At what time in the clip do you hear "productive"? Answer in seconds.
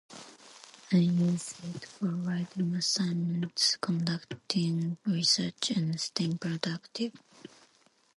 6.39-7.13